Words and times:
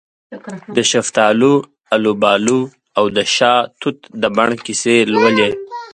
دشفتالو، 0.77 1.53
الوبالواودشاه 1.95 3.59
توت 3.81 3.97
د 4.21 4.23
بڼ 4.37 4.49
کیسې 4.65 4.95
لولې 5.13 5.49